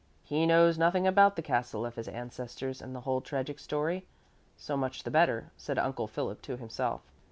[0.23, 4.07] "He knows nothing about the castle of his ancestors and the whole tragic story.
[4.57, 7.01] So much the better," said Uncle Philip to himself.